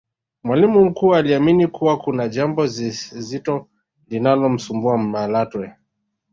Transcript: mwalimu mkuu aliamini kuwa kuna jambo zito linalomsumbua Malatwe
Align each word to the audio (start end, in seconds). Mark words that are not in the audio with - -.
mwalimu 0.43 0.85
mkuu 0.85 1.15
aliamini 1.15 1.67
kuwa 1.67 1.97
kuna 1.97 2.27
jambo 2.27 2.67
zito 2.67 3.67
linalomsumbua 4.07 4.97
Malatwe 4.97 5.73